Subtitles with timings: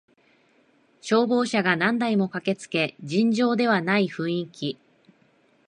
[0.99, 4.79] 消防車が何台も駆けつけ尋常ではない雰囲気